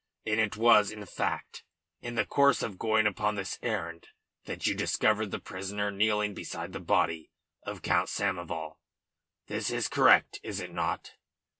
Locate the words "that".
4.45-4.65